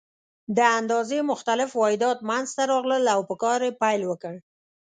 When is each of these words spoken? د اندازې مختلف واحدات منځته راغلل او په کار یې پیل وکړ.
د 0.57 0.59
اندازې 0.79 1.17
مختلف 1.31 1.69
واحدات 1.81 2.17
منځته 2.29 2.63
راغلل 2.71 3.05
او 3.15 3.21
په 3.29 3.35
کار 3.43 3.59
یې 3.67 3.71
پیل 3.81 4.01
وکړ. 4.07 4.35